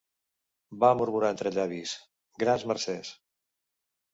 Va 0.83 0.89
murmurar 1.01 1.29
entre 1.35 1.51
llavis: 1.57 1.93
-Grans 2.45 2.67
mercès. 2.73 3.13